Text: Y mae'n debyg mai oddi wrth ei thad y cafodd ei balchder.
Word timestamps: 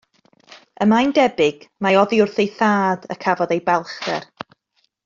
Y 0.85 0.87
mae'n 0.93 1.11
debyg 1.17 1.67
mai 1.87 1.99
oddi 2.05 2.21
wrth 2.25 2.41
ei 2.45 2.49
thad 2.63 3.07
y 3.17 3.21
cafodd 3.27 3.55
ei 3.59 3.65
balchder. 3.71 4.29